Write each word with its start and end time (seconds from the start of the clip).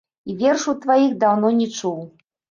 І 0.33 0.35
вершаў 0.37 0.75
тваіх 0.85 1.11
даўно 1.23 1.51
не 1.59 1.67
чуў. 1.75 2.01